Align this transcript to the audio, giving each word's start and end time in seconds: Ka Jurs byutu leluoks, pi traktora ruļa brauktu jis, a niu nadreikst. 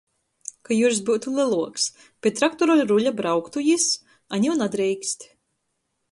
Ka 0.67 0.75
Jurs 0.77 0.99
byutu 1.09 1.33
leluoks, 1.33 1.83
pi 2.25 2.31
traktora 2.39 2.77
ruļa 2.91 3.13
brauktu 3.19 3.63
jis, 3.65 3.85
a 4.37 4.41
niu 4.47 4.55
nadreikst. 4.63 5.27